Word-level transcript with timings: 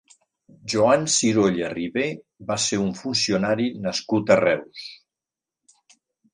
Joan 0.71 1.03
Sirolla 1.15 1.69
Ribé 1.73 2.07
va 2.53 2.59
ser 2.65 2.81
un 2.87 2.91
funcionari 3.03 3.71
nascut 3.87 4.35
a 4.37 4.41
Reus. 4.45 4.91